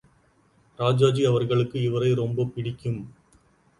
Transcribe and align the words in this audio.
ராஜாஜி 0.79 1.25
அவர்களுக்கு 1.25 1.81
இவரை 1.81 2.13
ரொம்பப் 2.13 2.55
பிடிக்கும். 2.55 3.13